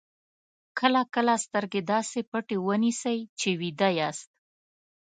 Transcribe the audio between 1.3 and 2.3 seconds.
سترګې داسې